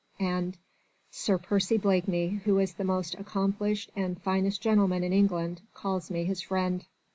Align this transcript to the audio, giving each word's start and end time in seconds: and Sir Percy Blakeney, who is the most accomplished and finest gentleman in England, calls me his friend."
and 0.19 0.57
Sir 1.11 1.37
Percy 1.37 1.77
Blakeney, 1.77 2.41
who 2.43 2.57
is 2.57 2.73
the 2.73 2.83
most 2.83 3.13
accomplished 3.19 3.91
and 3.95 4.19
finest 4.19 4.59
gentleman 4.59 5.03
in 5.03 5.13
England, 5.13 5.61
calls 5.75 6.09
me 6.09 6.23
his 6.23 6.41
friend." 6.41 6.87